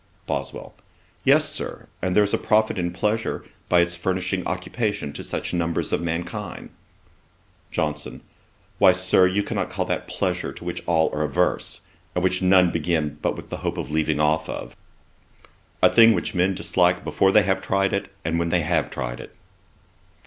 [0.25, 0.73] BOSWELL.
[1.23, 5.53] 'Yes, Sir, and there is a profit in pleasure, by its furnishing occupation to such
[5.53, 6.71] numbers of mankind.'
[7.69, 8.21] JOHNSON.
[8.79, 11.81] 'Why, Sir, you cannot call that pleasure to which all are averse,
[12.15, 14.69] and which none begin but with the hope of leaving off; a
[15.91, 19.35] thing which men dislike before they have tried it, and when they have tried it.'